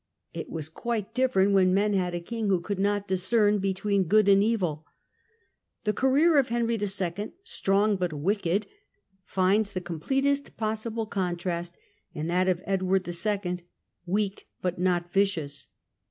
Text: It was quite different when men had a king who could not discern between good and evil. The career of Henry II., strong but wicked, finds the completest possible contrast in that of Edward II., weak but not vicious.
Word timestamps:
It 0.33 0.49
was 0.49 0.67
quite 0.67 1.13
different 1.13 1.51
when 1.53 1.75
men 1.75 1.93
had 1.93 2.15
a 2.15 2.19
king 2.19 2.47
who 2.47 2.59
could 2.59 2.79
not 2.79 3.07
discern 3.07 3.59
between 3.59 4.07
good 4.07 4.27
and 4.27 4.43
evil. 4.43 4.83
The 5.83 5.93
career 5.93 6.39
of 6.39 6.47
Henry 6.47 6.75
II., 6.75 7.33
strong 7.43 7.97
but 7.97 8.11
wicked, 8.11 8.65
finds 9.25 9.73
the 9.73 9.79
completest 9.79 10.57
possible 10.57 11.05
contrast 11.05 11.77
in 12.15 12.25
that 12.29 12.47
of 12.49 12.63
Edward 12.65 13.07
II., 13.07 13.59
weak 14.07 14.47
but 14.59 14.79
not 14.79 15.13
vicious. 15.13 15.67